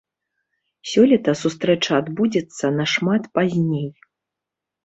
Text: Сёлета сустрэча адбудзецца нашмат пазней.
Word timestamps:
Сёлета 0.91 1.35
сустрэча 1.43 1.91
адбудзецца 2.01 2.65
нашмат 2.81 3.23
пазней. 3.37 3.89